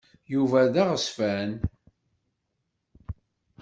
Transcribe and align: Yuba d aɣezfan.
Yuba 0.33 0.61
d 0.73 0.75
aɣezfan. 0.81 1.51